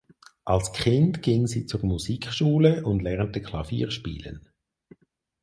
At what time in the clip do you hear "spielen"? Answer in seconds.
3.91-4.49